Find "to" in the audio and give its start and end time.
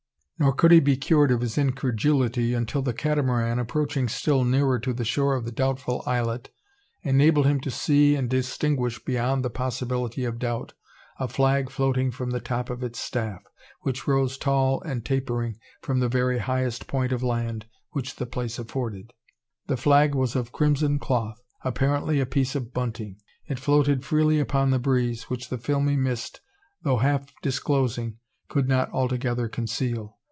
4.79-4.91, 7.59-7.69